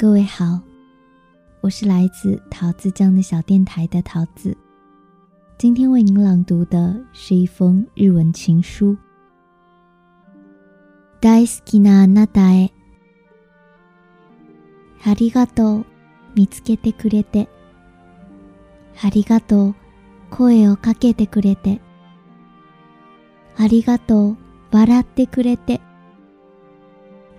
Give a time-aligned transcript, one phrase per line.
[0.00, 0.60] 各位好，
[1.60, 4.56] 我是来自桃子酱的小电台的桃子。
[5.58, 8.96] 今天为您朗读的是一封日文情书。
[11.20, 12.70] 大好きなあなたへ、
[15.02, 15.84] ありがとう
[16.34, 17.48] 見つけてくれて、
[19.02, 19.74] ありがとう
[20.30, 21.80] 声をかけてくれて、
[23.56, 24.36] ありがとう
[24.70, 25.80] 笑ってくれて、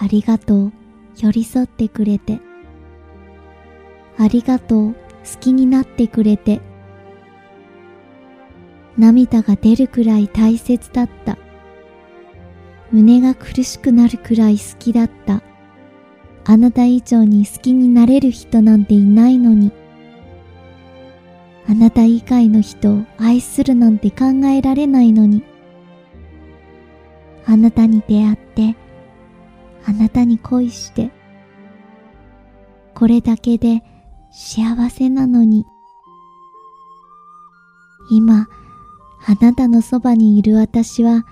[0.00, 0.72] ありがとう
[1.15, 2.39] 寄り添ってくれて、
[4.17, 4.95] ありがとう好
[5.39, 6.61] きになってくれて、
[8.97, 11.37] 涙が出るくらい大切だった。
[12.91, 15.41] 胸が苦しくなるくらい好きだった。
[16.45, 19.71] あなた以上に好きになれる人なんていないのに。
[21.67, 25.41] あなた以外の人を愛するなんて考えられないのに。
[27.45, 28.75] あなたに出会って、
[29.93, 31.11] あなたに恋して、
[32.95, 33.83] これだけで
[34.31, 35.67] 幸せなのに。
[38.09, 38.47] 今、
[39.27, 41.25] あなたのそばにいる私は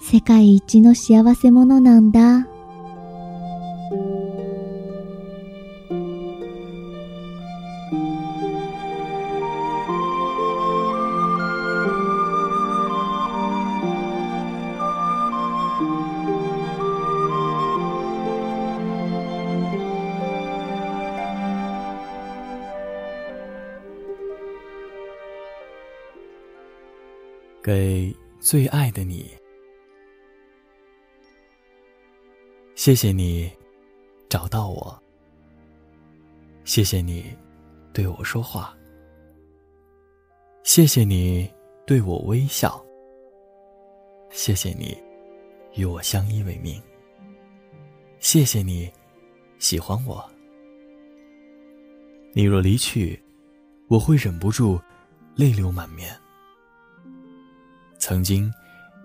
[0.00, 2.46] 世界一の幸せ者なんだ。
[27.62, 29.30] 给最爱的你，
[32.74, 33.52] 谢谢你
[34.30, 34.98] 找到我，
[36.64, 37.36] 谢谢你
[37.92, 38.74] 对我说话，
[40.62, 41.50] 谢谢你
[41.86, 42.82] 对我微笑，
[44.30, 44.96] 谢谢你
[45.74, 46.82] 与我相依为命，
[48.20, 48.90] 谢谢你
[49.58, 50.24] 喜欢我。
[52.32, 53.22] 你若离去，
[53.88, 54.80] 我会忍不住
[55.34, 56.18] 泪流满面。
[58.10, 58.52] 曾经，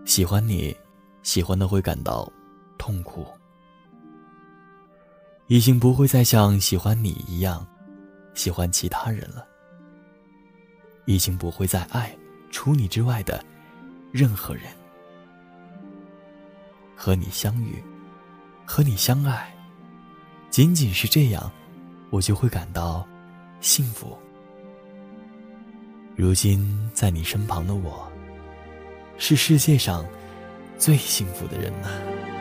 [0.04, 0.76] 喜欢你，
[1.22, 2.28] 喜欢的会感到
[2.76, 3.28] 痛苦。
[5.46, 7.64] 已经不会再像喜欢你一样，
[8.34, 9.46] 喜欢其他人了。
[11.06, 12.18] 已经不会再爱
[12.50, 13.46] 除你之外的
[14.12, 14.64] 任何人。
[16.96, 17.76] 和你相遇，
[18.66, 19.56] 和你相爱，
[20.50, 21.52] 仅仅是这样，
[22.10, 23.08] 我就会感到
[23.62, 24.18] 幸福。
[26.16, 28.12] 如今在你身旁的我。
[29.18, 30.06] 是世界上
[30.78, 32.35] 最幸福的人了。